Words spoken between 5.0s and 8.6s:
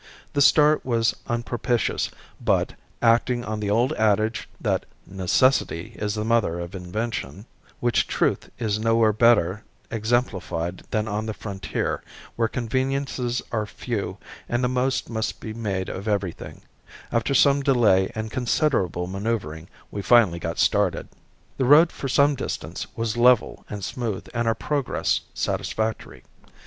"necessity is the mother of invention," which truth